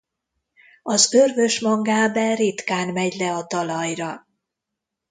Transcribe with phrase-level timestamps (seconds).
[0.83, 4.27] Az örvös mangábe ritkán megy le a talajra.